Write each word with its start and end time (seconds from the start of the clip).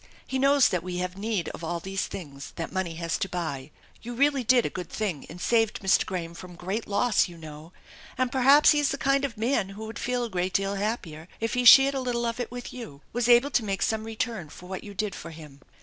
He 0.25 0.39
knows 0.39 0.69
that 0.69 0.81
we 0.81 0.97
have 0.97 1.15
need 1.15 1.49
of 1.49 1.63
'all 1.63 1.79
these 1.79 2.07
things' 2.07 2.53
that 2.55 2.71
money 2.71 2.95
has 2.95 3.19
to 3.19 3.29
buy. 3.29 3.69
You 4.01 4.15
really 4.15 4.43
did 4.43 4.65
a 4.65 4.69
good 4.71 4.89
thing 4.89 5.27
and 5.29 5.39
saved 5.39 5.79
Mr. 5.81 6.07
Graham 6.07 6.33
from 6.33 6.55
great 6.55 6.87
loss, 6.87 7.27
you 7.27 7.37
know, 7.37 7.71
and 8.17 8.31
perhaps 8.31 8.71
he 8.71 8.79
is 8.79 8.89
the 8.89 8.97
kind 8.97 9.23
of 9.23 9.37
man 9.37 9.69
who 9.69 9.85
would 9.85 9.99
feel 9.99 10.23
a 10.23 10.29
great 10.31 10.53
deal 10.53 10.73
happier 10.73 11.27
if 11.39 11.53
he 11.53 11.65
shared 11.65 11.93
a 11.93 12.01
little 12.01 12.25
of 12.25 12.39
it 12.39 12.49
with 12.49 12.73
you, 12.73 13.03
was 13.13 13.29
able 13.29 13.51
to 13.51 13.63
make 13.63 13.83
some 13.83 14.03
return 14.03 14.49
for 14.49 14.65
what 14.67 14.83
you 14.83 14.95
did 14.95 15.13
for 15.13 15.29
him. 15.29 15.61